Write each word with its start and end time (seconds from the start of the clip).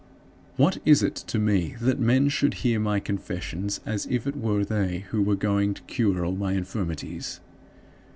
What 0.55 0.79
is 0.83 1.03
it 1.03 1.13
to 1.13 1.37
me 1.37 1.75
that 1.79 1.99
men 1.99 2.27
should 2.27 2.55
hear 2.65 2.79
my 2.79 2.99
confessions 2.99 3.81
as 3.85 4.07
if 4.07 4.25
it 4.25 4.35
were 4.35 4.65
they 4.65 5.01
who 5.11 5.21
were 5.21 5.35
going 5.35 5.75
to 5.75 5.83
cure 5.83 6.25
all 6.25 6.35
my 6.35 6.53
infirmities? 6.53 7.39